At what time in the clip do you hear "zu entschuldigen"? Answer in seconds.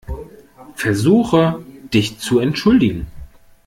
2.17-3.05